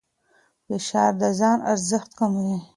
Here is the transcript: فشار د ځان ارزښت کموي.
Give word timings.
فشار 0.65 1.11
د 1.21 1.23
ځان 1.39 1.57
ارزښت 1.71 2.09
کموي. 2.19 2.57